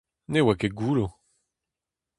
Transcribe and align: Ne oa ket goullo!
Ne 0.31 0.39
oa 0.45 0.53
ket 0.59 0.73
goullo! 0.79 1.07